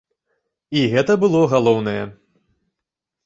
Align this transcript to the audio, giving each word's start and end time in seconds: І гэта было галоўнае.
І 0.79 0.85
гэта 0.93 1.17
было 1.23 1.41
галоўнае. 1.53 2.01